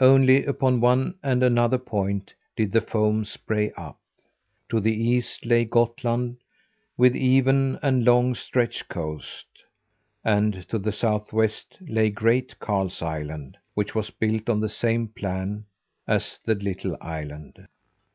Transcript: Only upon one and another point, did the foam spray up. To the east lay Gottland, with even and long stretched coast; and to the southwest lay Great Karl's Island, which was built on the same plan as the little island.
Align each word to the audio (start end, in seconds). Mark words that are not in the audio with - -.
Only 0.00 0.42
upon 0.46 0.80
one 0.80 1.18
and 1.22 1.42
another 1.42 1.76
point, 1.76 2.32
did 2.56 2.72
the 2.72 2.80
foam 2.80 3.26
spray 3.26 3.72
up. 3.76 3.98
To 4.70 4.80
the 4.80 4.94
east 4.94 5.44
lay 5.44 5.66
Gottland, 5.66 6.38
with 6.96 7.14
even 7.14 7.78
and 7.82 8.02
long 8.02 8.34
stretched 8.34 8.88
coast; 8.88 9.44
and 10.24 10.66
to 10.70 10.78
the 10.78 10.92
southwest 10.92 11.76
lay 11.86 12.08
Great 12.08 12.58
Karl's 12.58 13.02
Island, 13.02 13.58
which 13.74 13.94
was 13.94 14.08
built 14.08 14.48
on 14.48 14.60
the 14.60 14.70
same 14.70 15.08
plan 15.08 15.66
as 16.08 16.40
the 16.42 16.54
little 16.54 16.96
island. 17.02 17.66